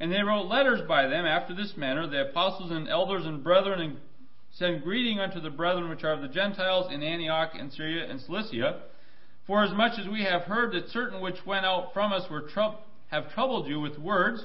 [0.00, 3.80] And they wrote letters by them after this manner, the apostles and elders and brethren,
[3.80, 4.00] and
[4.50, 8.20] send greeting unto the brethren which are of the Gentiles in Antioch and Syria and
[8.20, 8.82] Cilicia.
[9.46, 12.78] For as as we have heard that certain which went out from us were trou-
[13.08, 14.44] have troubled you with words,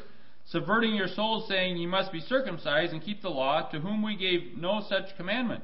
[0.52, 4.16] subverting your souls, saying, Ye must be circumcised and keep the law, to whom we
[4.16, 5.64] gave no such commandment.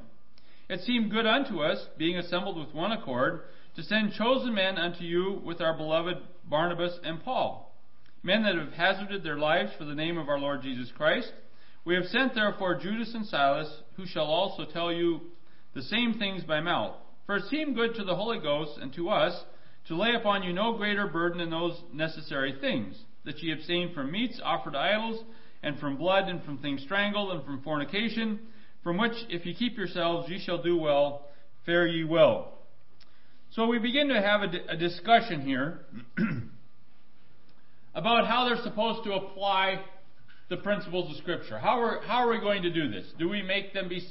[0.70, 3.42] It seemed good unto us, being assembled with one accord,
[3.76, 6.18] to send chosen men unto you with our beloved
[6.50, 7.76] Barnabas and Paul,
[8.24, 11.32] men that have hazarded their lives for the name of our Lord Jesus Christ.
[11.84, 15.22] We have sent therefore Judas and Silas, who shall also tell you
[15.74, 16.96] the same things by mouth.
[17.26, 19.40] For it seemed good to the Holy Ghost and to us
[19.88, 24.12] to lay upon you no greater burden than those necessary things that ye abstain from
[24.12, 25.24] meats offered to idols,
[25.64, 28.40] and from blood, and from things strangled, and from fornication,
[28.84, 31.28] from which, if ye keep yourselves, ye shall do well,
[31.66, 32.54] fare ye well.
[33.52, 35.86] So we begin to have a, a discussion here
[37.96, 39.82] about how they're supposed to apply
[40.50, 41.58] the principles of Scripture.
[41.58, 43.06] How are, how are we going to do this?
[43.18, 44.02] Do we make them be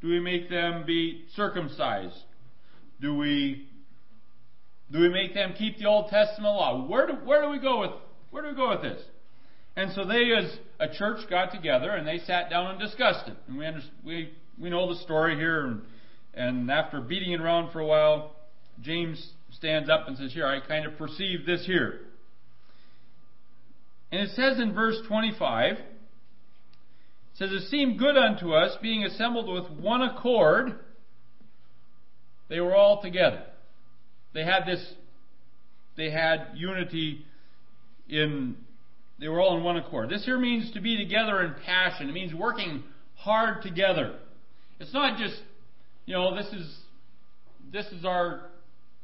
[0.00, 2.16] do we make them be circumcised?
[3.02, 3.68] Do we
[4.90, 6.86] do we make them keep the Old Testament law?
[6.86, 7.90] Where do, where do we go with
[8.30, 9.00] where do we go with this?
[9.76, 13.36] And so they, as a church, got together and they sat down and discussed it.
[13.48, 15.66] And we under, we we know the story here.
[15.66, 15.82] And,
[16.34, 18.36] and after beating it around for a while,
[18.82, 22.00] James stands up and says, "Here, I kind of perceive this here."
[24.12, 25.84] And it says in verse 25, it
[27.34, 30.80] says, It seemed good unto us, being assembled with one accord,
[32.48, 33.44] they were all together.
[34.34, 34.84] They had this,
[35.96, 37.24] they had unity
[38.08, 38.56] in,
[39.18, 40.10] they were all in one accord.
[40.10, 42.08] This here means to be together in passion.
[42.08, 42.82] It means working
[43.16, 44.16] hard together.
[44.78, 45.40] It's not just,
[46.06, 46.78] you know, this is,
[47.72, 48.50] this is our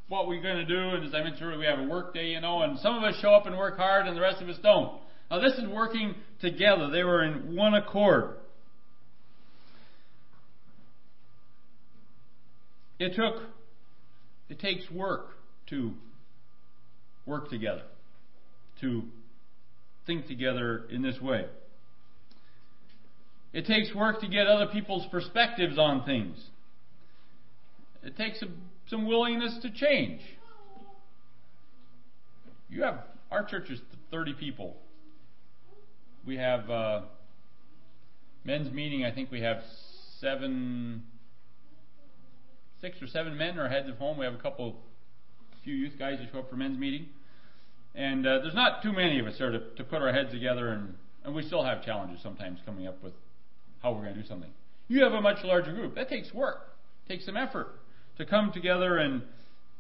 [0.08, 0.96] what we're going to do.
[0.96, 3.02] And as I mentioned earlier, we have a work day, you know, and some of
[3.02, 5.00] us show up and work hard and the rest of us don't.
[5.30, 6.90] Now this is working together.
[6.90, 8.36] They were in one accord.
[12.98, 13.42] It took,
[14.48, 15.26] it takes work
[15.68, 15.92] to
[17.26, 17.82] work together,
[18.80, 19.02] to
[20.06, 21.46] think together in this way.
[23.52, 26.36] It takes work to get other people's perspectives on things.
[28.02, 28.54] It takes some,
[28.88, 30.20] some willingness to change.
[32.68, 34.76] You have, our church is 30 people.
[36.26, 37.02] We have uh,
[38.44, 39.58] men's meeting, I think we have
[40.20, 41.02] seven,
[42.80, 44.18] six or seven men are heads of home.
[44.18, 44.76] We have a couple,
[45.52, 47.08] a few youth guys that show up for men's meeting.
[47.96, 50.68] And uh, there's not too many of us there to, to put our heads together,
[50.68, 53.14] and, and we still have challenges sometimes coming up with
[53.82, 54.50] how we're going to do something.
[54.88, 55.94] You have a much larger group.
[55.94, 56.58] That takes work,
[57.08, 57.68] takes some effort
[58.18, 59.22] to come together and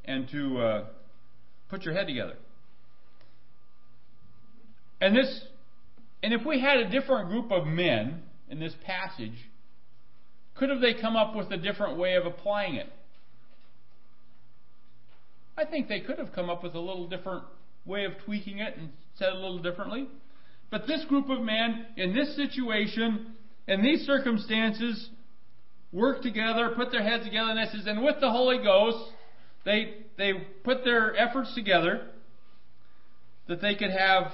[0.06, 0.84] and to uh,
[1.68, 2.36] put your head together.
[5.00, 5.42] And this,
[6.22, 9.34] and if we had a different group of men in this passage,
[10.54, 12.86] could have they come up with a different way of applying it?
[15.58, 17.44] I think they could have come up with a little different
[17.86, 20.08] way of tweaking it and said it a little differently.
[20.70, 23.34] But this group of men, in this situation,
[23.68, 25.08] in these circumstances,
[25.92, 29.12] work together, put their heads together, and and with the Holy Ghost,
[29.64, 30.32] they they
[30.64, 32.08] put their efforts together
[33.46, 34.32] that they could have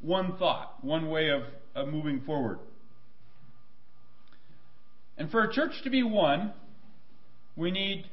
[0.00, 1.42] one thought, one way of,
[1.74, 2.60] of moving forward.
[5.18, 6.52] And for a church to be one,
[7.56, 8.04] we need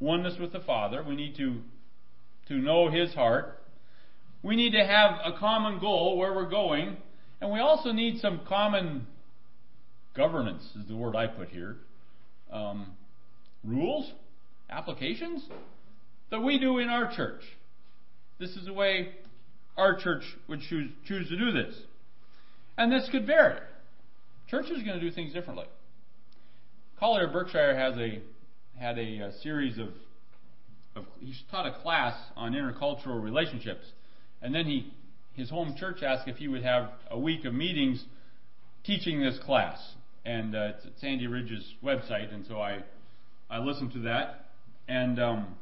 [0.00, 1.04] oneness with the Father.
[1.06, 1.60] We need to,
[2.48, 3.60] to know His heart.
[4.42, 6.96] We need to have a common goal where we're going.
[7.40, 9.06] And we also need some common
[10.16, 11.76] governance, is the word I put here.
[12.52, 12.92] Um,
[13.64, 14.10] rules,
[14.70, 15.44] applications
[16.30, 17.42] that we do in our church.
[18.38, 19.12] This is the way
[19.76, 21.74] our church would choose, choose to do this.
[22.76, 23.60] And this could vary.
[24.48, 25.66] Churches are going to do things differently.
[26.98, 28.20] Collier Berkshire has a
[28.78, 29.88] had a, a series of,
[30.96, 33.84] of he taught a class on intercultural relationships,
[34.42, 34.92] and then he
[35.34, 38.04] his home church asked if he would have a week of meetings
[38.84, 39.78] teaching this class,
[40.24, 42.80] and uh, it's at Sandy Ridge's website, and so I
[43.50, 44.46] I listened to that,
[44.88, 45.56] and um,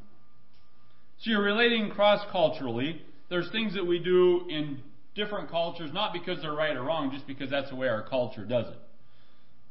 [1.20, 3.02] so you're relating cross culturally.
[3.30, 4.80] There's things that we do in
[5.14, 8.44] different cultures, not because they're right or wrong, just because that's the way our culture
[8.44, 8.78] does it.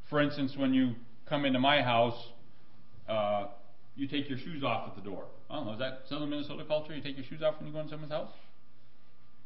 [0.10, 0.95] For instance, when you
[1.28, 2.17] come into my house,
[3.08, 3.47] uh,
[3.95, 5.26] you take your shoes off at the door.
[5.52, 6.96] I don't know, is that Southern Minnesota culture?
[6.96, 8.32] You take your shoes off when you go in someone's house?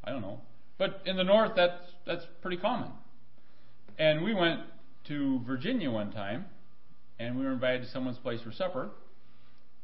[0.03, 0.39] I don't know.
[0.77, 2.89] But in the north, that's, that's pretty common.
[3.97, 4.61] And we went
[5.07, 6.45] to Virginia one time,
[7.17, 8.89] and we were invited to someone's place for supper.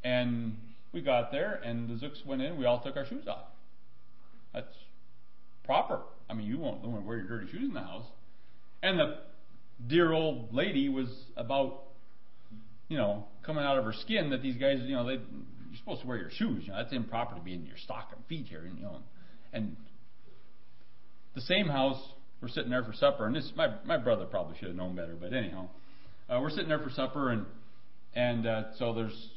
[0.03, 0.57] And
[0.93, 3.45] we got there, and the Zooks went in, we all took our shoes off.
[4.53, 4.75] That's
[5.63, 6.01] proper.
[6.29, 8.05] I mean, you won't, wear your dirty shoes in the house.
[8.84, 9.17] And the
[9.88, 11.84] dear old lady was about,
[12.89, 15.19] you know, coming out of her skin that these guys, you know, they
[15.71, 16.63] you're supposed to wear your shoes.
[16.65, 18.97] You know, that's improper to be in your stocking feet here, and you know,
[19.53, 19.77] and
[21.34, 21.97] the same house
[22.41, 25.15] we're sitting there for supper, and this my my brother probably should have known better,
[25.19, 25.69] but anyhow,
[26.29, 27.45] uh, we're sitting there for supper, and
[28.13, 29.29] and uh, so there's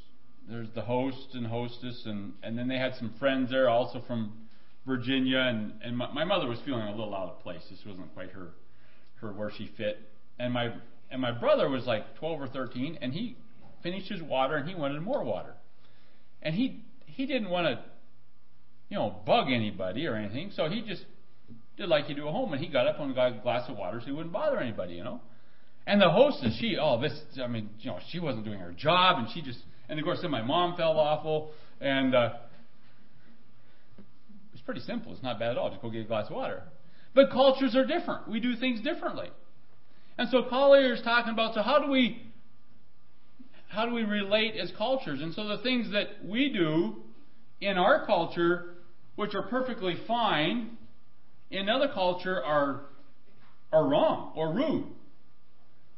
[0.49, 4.33] there's the host and hostess, and and then they had some friends there also from
[4.87, 7.63] Virginia, and and my, my mother was feeling a little out of place.
[7.71, 8.49] This wasn't quite her
[9.21, 10.01] her where she fit,
[10.41, 10.71] and my
[11.11, 13.37] and my brother was like 12 or 13, and he
[13.83, 15.55] finished his water, and he wanted more water,
[16.45, 17.85] and he he didn't want to
[18.89, 21.05] you know bug anybody or anything, so he just
[21.77, 23.77] did like you do at home, and he got up and got a glass of
[23.77, 25.21] water so he wouldn't bother anybody, you know.
[25.87, 29.19] And the hostess, she, oh, this, I mean, you know, she wasn't doing her job,
[29.19, 32.31] and she just, and of course, then my mom felt awful, and uh,
[34.55, 35.13] it's pretty simple.
[35.13, 35.69] It's not bad at all.
[35.69, 36.63] Just go get a glass of water.
[37.15, 38.29] But cultures are different.
[38.29, 39.29] We do things differently.
[40.17, 42.23] And so Collier is talking about, so how do we,
[43.75, 45.21] how do we relate as cultures?
[45.21, 46.97] And so the things that we do
[47.61, 48.75] in our culture,
[49.17, 50.77] which are perfectly fine,
[51.51, 52.83] in other culture are,
[53.73, 54.87] are wrong or rude.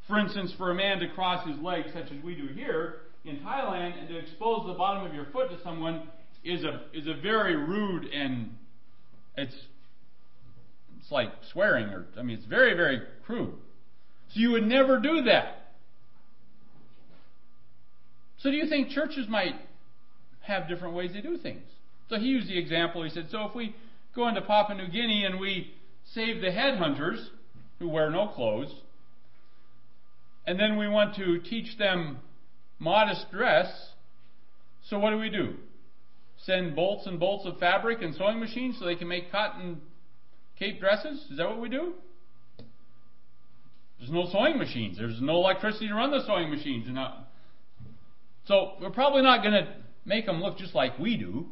[0.08, 3.38] For instance, for a man to cross his legs, such as we do here in
[3.38, 6.08] Thailand, and to expose the bottom of your foot to someone
[6.44, 8.50] is a is a very rude and
[9.36, 9.56] it's
[11.06, 13.54] it's like swearing, or I mean, it's very, very crude.
[14.34, 15.65] So you would never do that.
[18.46, 19.56] So do you think churches might
[20.42, 21.64] have different ways they do things?
[22.08, 23.02] So he used the example.
[23.02, 23.74] He said, so if we
[24.14, 25.74] go into Papua New Guinea and we
[26.14, 27.26] save the headhunters
[27.80, 28.72] who wear no clothes,
[30.46, 32.18] and then we want to teach them
[32.78, 33.66] modest dress,
[34.84, 35.54] so what do we do?
[36.44, 39.80] Send bolts and bolts of fabric and sewing machines so they can make cotton
[40.56, 41.18] cape dresses?
[41.32, 41.94] Is that what we do?
[43.98, 44.98] There's no sewing machines.
[44.98, 46.86] There's no electricity to run the sewing machines.
[48.46, 49.74] So we're probably not going to
[50.04, 51.46] make them look just like we do.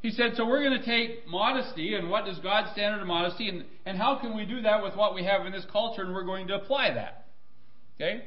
[0.00, 3.48] He said, so we're going to take modesty and what is God's standard of modesty
[3.48, 6.12] and, and how can we do that with what we have in this culture and
[6.12, 7.26] we're going to apply that.
[7.94, 8.24] Okay?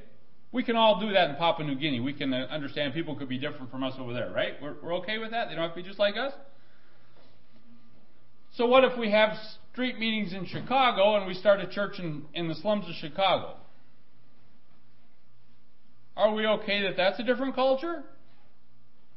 [0.53, 1.99] We can all do that in Papua New Guinea.
[1.99, 4.53] We can uh, understand people could be different from us over there, right?
[4.61, 5.49] We're, we're okay with that?
[5.49, 6.31] They don't have to be just like us?
[8.53, 9.31] So what if we have
[9.73, 13.57] street meetings in Chicago and we start a church in, in the slums of Chicago?
[16.17, 18.03] Are we okay that that's a different culture?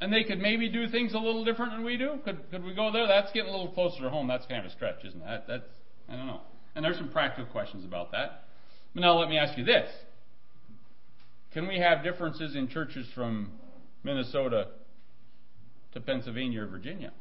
[0.01, 2.19] And they could maybe do things a little different than we do?
[2.25, 3.07] Could, could we go there?
[3.07, 4.29] That's getting a little closer to home.
[4.29, 5.45] That's kind of a stretch, isn't it?
[5.49, 5.65] That's,
[6.09, 6.41] I don't know.
[6.75, 8.45] And there's some practical questions about that.
[8.95, 9.89] But now let me ask you this.
[11.53, 13.51] Can we have differences in churches from
[14.05, 14.69] Minnesota
[15.93, 17.13] to Pennsylvania or Virginia?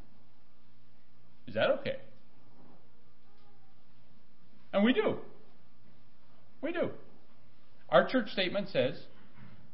[1.47, 1.95] Is that okay?
[4.73, 5.17] And we do.
[6.61, 6.91] We do.
[7.89, 8.99] Our church statement says,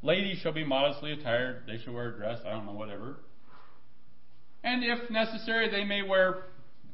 [0.04, 3.18] ladies shall be modestly attired, they shall wear a dress, I don't know, whatever.
[4.64, 6.44] And if necessary, they may wear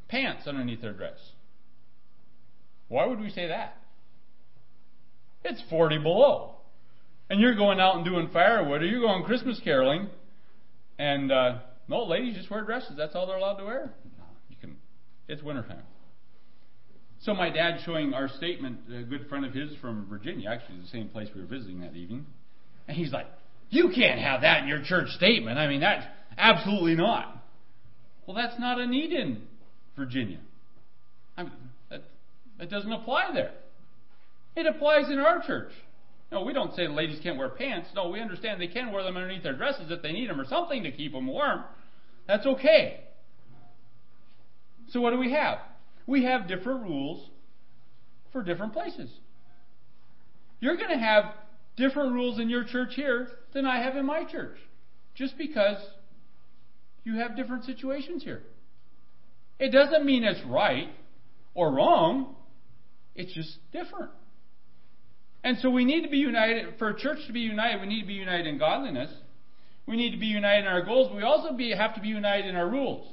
[0.07, 1.19] pants underneath their dress.
[2.87, 3.77] Why would we say that?
[5.43, 6.55] It's 40 below
[7.29, 10.09] and you're going out and doing firewood, or you're going Christmas caroling,
[10.97, 12.93] and uh, no, ladies just wear dresses.
[12.97, 13.93] That's all they're allowed to wear.
[14.49, 14.77] You can.
[15.27, 15.83] It's wintertime.
[17.21, 20.87] So my dad showing our statement, a good friend of his from Virginia, actually the
[20.87, 22.25] same place we were visiting that evening,
[22.89, 23.27] and he's like,
[23.69, 25.57] "You can't have that in your church statement.
[25.59, 26.05] I mean, that's
[26.37, 27.35] absolutely not."
[28.25, 29.43] Well, that's not a need in
[29.95, 30.39] Virginia.
[31.37, 31.51] I mean,
[31.89, 32.03] that,
[32.57, 33.51] that doesn't apply there.
[34.55, 35.71] It applies in our church.
[36.31, 37.89] No, we don't say ladies can't wear pants.
[37.95, 40.45] No, we understand they can wear them underneath their dresses if they need them or
[40.45, 41.63] something to keep them warm.
[42.27, 43.01] That's okay.
[44.89, 45.59] So what do we have?
[46.07, 47.27] We have different rules
[48.31, 49.11] for different places.
[50.59, 51.33] You're going to have
[51.79, 54.57] different rules in your church here than I have in my church.
[55.15, 55.77] Just because
[57.03, 58.43] you have different situations here.
[59.59, 60.89] It doesn't mean it's right
[61.55, 62.35] or wrong.
[63.15, 64.11] It's just different.
[65.43, 66.77] And so we need to be united.
[66.77, 69.11] For a church to be united, we need to be united in godliness.
[69.87, 71.11] We need to be united in our goals.
[71.15, 73.07] We also be, have to be united in our rules.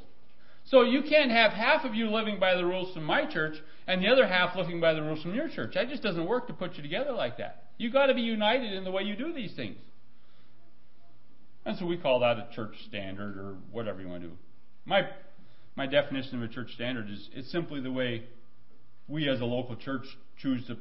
[0.64, 3.54] So you can't have half of you living by the rules from my church
[3.86, 5.74] and the other half living by the rules from your church.
[5.74, 7.65] That just doesn't work to put you together like that.
[7.78, 9.76] You got to be united in the way you do these things.
[11.64, 14.34] And so we call that a church standard or whatever you want to do.
[14.84, 15.02] My
[15.74, 18.24] my definition of a church standard is it's simply the way
[19.08, 20.06] we as a local church
[20.40, 20.76] choose to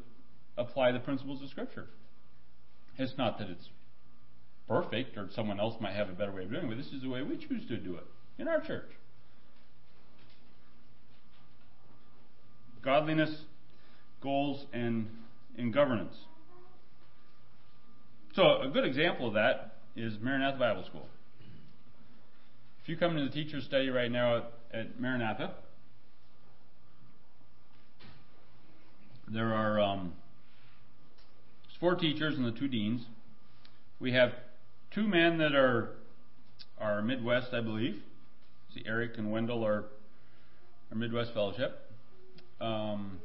[0.58, 1.88] apply the principles of Scripture.
[2.98, 3.68] It's not that it's
[4.68, 7.02] perfect or someone else might have a better way of doing it, but this is
[7.02, 8.06] the way we choose to do it
[8.38, 8.89] in our church.
[12.82, 13.36] Godliness,
[14.22, 15.08] goals, and
[15.58, 16.16] in governance.
[18.36, 21.08] So, a good example of that is Maranatha Bible School.
[22.84, 25.54] If you come to the teacher's study right now at, at Maranatha,
[29.32, 30.16] there are um,
[31.80, 33.04] four teachers and the two deans.
[34.02, 34.34] We have
[34.94, 35.92] two men that are
[36.78, 38.02] are Midwest, I believe.
[38.74, 39.86] See, Eric and Wendell are
[40.92, 41.90] our Midwest Fellowship.
[42.60, 43.18] Um,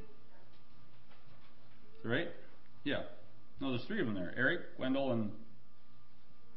[2.05, 2.29] right?
[2.85, 3.03] Yeah.
[3.61, 4.33] No, there's three of them there.
[4.37, 5.31] Eric, Wendell, and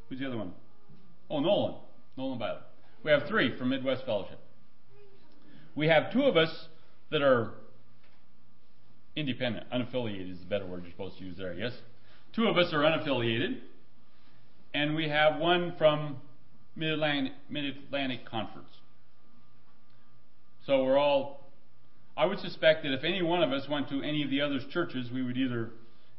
[0.08, 0.54] who's the other one?
[1.30, 1.76] Oh, Nolan.
[2.18, 2.62] Nolan Bible.
[3.04, 4.39] We have three from Midwest Fellowship.
[5.76, 6.68] We have two of us
[7.12, 7.51] that are
[9.16, 11.74] independent, unaffiliated is the better word you're supposed to use there, yes?
[12.34, 13.60] Two of us are unaffiliated,
[14.74, 16.18] and we have one from
[16.76, 18.70] Mid Atlantic Conference.
[20.66, 21.51] So we're all,
[22.16, 24.60] I would suspect that if any one of us went to any of the other
[24.72, 25.72] churches, we would either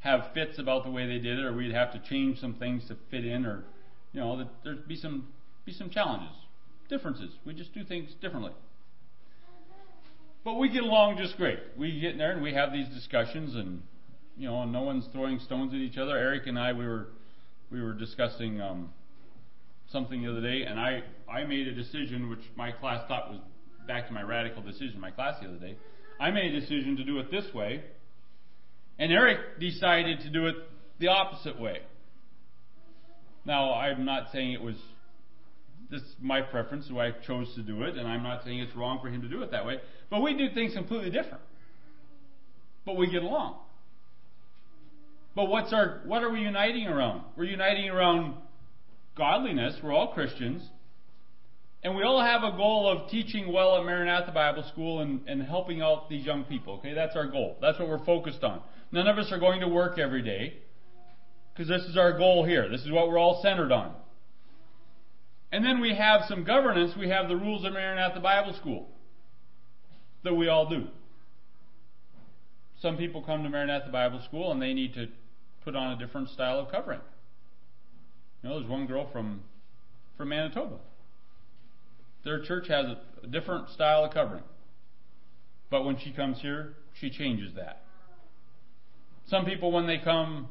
[0.04, 2.86] have fits about the way they did it, or we'd have to change some things
[2.88, 3.64] to fit in, or,
[4.12, 5.28] you know, there'd be some,
[5.64, 6.36] be some challenges,
[6.90, 7.32] differences.
[7.46, 8.52] We just do things differently.
[10.44, 11.58] But we get along just great.
[11.78, 13.82] We get in there and we have these discussions, and
[14.36, 16.18] you know, no one's throwing stones at each other.
[16.18, 17.08] Eric and I, we were
[17.70, 18.90] we were discussing um,
[19.90, 23.40] something the other day, and I I made a decision which my class thought was
[23.86, 25.00] back to my radical decision.
[25.00, 25.78] My class the other day,
[26.20, 27.82] I made a decision to do it this way,
[28.98, 30.56] and Eric decided to do it
[30.98, 31.80] the opposite way.
[33.44, 34.76] Now, I'm not saying it was
[35.90, 39.00] this my preference, so I chose to do it, and I'm not saying it's wrong
[39.02, 39.80] for him to do it that way.
[40.10, 41.42] But we do things completely different.
[42.86, 43.56] But we get along.
[45.34, 47.22] But what's our what are we uniting around?
[47.36, 48.34] We're uniting around
[49.16, 49.76] godliness.
[49.82, 50.62] We're all Christians.
[51.84, 55.42] And we all have a goal of teaching well at Maranatha Bible School and, and
[55.42, 56.78] helping out these young people.
[56.78, 57.58] Okay, that's our goal.
[57.60, 58.62] That's what we're focused on.
[58.90, 60.54] None of us are going to work every day
[61.52, 62.70] because this is our goal here.
[62.70, 63.94] This is what we're all centered on.
[65.52, 66.92] And then we have some governance.
[66.98, 68.88] We have the rules of Maranatha Bible School
[70.24, 70.86] that we all do.
[72.80, 75.08] Some people come to Maranatha Bible School and they need to
[75.64, 77.00] put on a different style of covering.
[78.42, 79.42] You know, there's one girl from
[80.16, 80.76] from Manitoba.
[82.24, 84.42] Their church has a, different style of covering.
[85.70, 87.82] But when she comes here, she changes that.
[89.26, 90.48] Some people, when they come,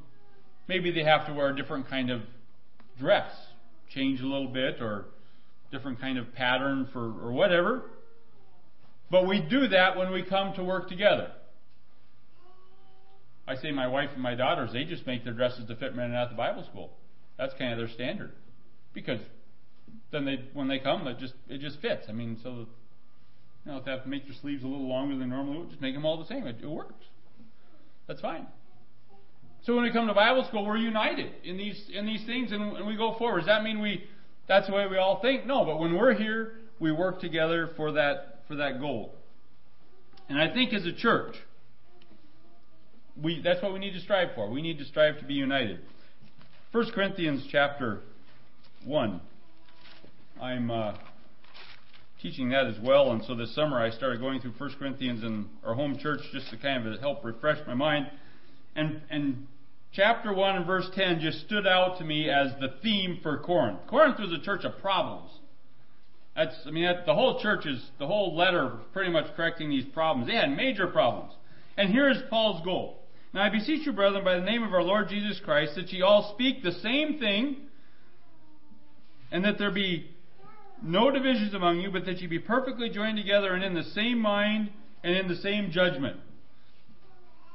[0.68, 2.22] maybe they have to wear a different kind of
[3.00, 3.32] dress,
[3.94, 5.06] change a little bit, or
[5.72, 7.84] different kind of pattern for, or whatever.
[9.12, 11.32] But we do that when we come to work together.
[13.48, 16.34] I say my wife and my daughters, they just make their dresses to fit Maranatha
[16.34, 16.92] Bible School.
[17.38, 18.32] That's kind of their standard.
[18.94, 19.20] Because
[20.12, 22.06] then they, when they come, it just, it just fits.
[22.10, 22.68] I mean, so,
[23.66, 25.82] you know, if they have to make their sleeves a little longer than normally just
[25.82, 26.46] make them all the same.
[26.48, 27.06] It, it works.
[28.08, 28.48] That's fine.
[29.66, 32.76] So when we come to Bible school, we're united in these in these things, and,
[32.76, 33.40] and we go forward.
[33.40, 34.04] Does that mean we?
[34.48, 35.46] That's the way we all think?
[35.46, 39.14] No, but when we're here, we work together for that for that goal.
[40.28, 41.36] And I think as a church,
[43.22, 44.50] we that's what we need to strive for.
[44.50, 45.80] We need to strive to be united.
[46.74, 48.02] 1 Corinthians chapter
[48.84, 49.22] one.
[50.44, 50.94] I'm uh,
[52.22, 55.48] teaching that as well, and so this summer I started going through 1 Corinthians in
[55.66, 58.12] our home church just to kind of help refresh my mind.
[58.76, 59.48] And and
[59.94, 63.80] chapter 1 and verse 10 just stood out to me as the theme for Corinth.
[63.88, 65.32] Corinth was a church of problems.
[66.36, 69.86] That's, I mean, that, the whole church is, the whole letter pretty much correcting these
[69.94, 70.28] problems.
[70.28, 71.32] They had major problems.
[71.78, 73.00] And here is Paul's goal.
[73.34, 76.02] Now I beseech you, brethren, by the name of our Lord Jesus Christ, that ye
[76.02, 77.58] all speak the same thing,
[79.32, 80.10] and that there be
[80.84, 84.20] no divisions among you, but that ye be perfectly joined together and in the same
[84.20, 84.70] mind
[85.04, 86.18] and in the same judgment.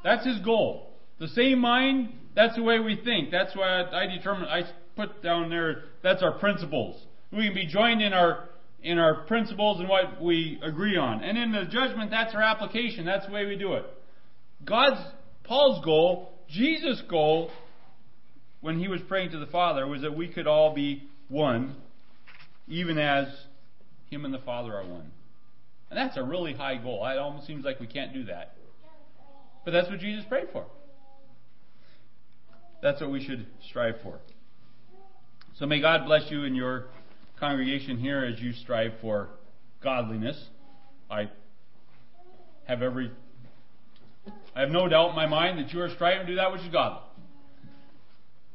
[0.03, 0.91] That's his goal.
[1.19, 3.31] The same mind, that's the way we think.
[3.31, 4.63] That's why I determined, I
[4.97, 7.01] put down there, that's our principles.
[7.33, 8.49] We can be joined in our
[8.83, 11.23] in our principles and what we agree on.
[11.23, 13.05] And in the judgment, that's our application.
[13.05, 13.85] That's the way we do it.
[14.65, 15.01] God's,
[15.45, 17.51] Paul's goal, Jesus' goal,
[18.61, 21.77] when he was praying to the Father, was that we could all be one,
[22.69, 23.27] even as
[24.11, 25.11] him and the Father are one.
[25.91, 27.07] And that's a really high goal.
[27.07, 28.55] It almost seems like we can't do that.
[29.65, 30.67] But that's what Jesus prayed for.
[32.83, 34.21] That's what we should strive for.
[35.59, 36.87] So may God bless you in your
[37.41, 39.31] congregation here as you strive for
[39.83, 40.41] godliness.
[41.11, 41.31] I
[42.67, 43.11] have every
[44.55, 46.61] I have no doubt in my mind that you are striving to do that which
[46.61, 47.03] is godly.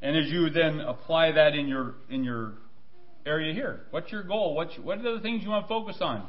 [0.02, 2.54] And as you then apply that in your in your
[3.26, 4.56] area here, what's your goal?
[4.56, 6.28] What's, what are the things you want to focus on?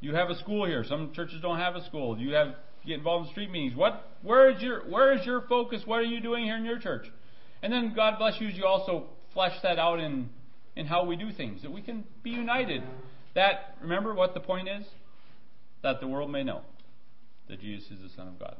[0.00, 0.84] You have a school here.
[0.86, 2.18] Some churches don't have a school.
[2.18, 2.54] You have
[2.86, 3.76] get involved in street meetings.
[3.76, 5.82] What, where is your, where is your focus?
[5.84, 7.06] What are you doing here in your church?
[7.62, 10.28] And then God bless you as you also flesh that out in,
[10.76, 12.82] in how we do things, that we can be united.
[13.34, 14.84] That, remember what the point is?
[15.82, 16.62] That the world may know
[17.48, 18.56] that Jesus is the Son of God.